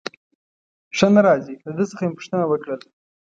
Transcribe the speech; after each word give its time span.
ښه 0.97 1.07
نه 1.15 1.21
راځي، 1.27 1.55
له 1.65 1.71
ده 1.77 1.83
څخه 1.91 2.03
مې 2.05 2.15
پوښتنه 2.17 2.45
وکړل. 2.47 2.81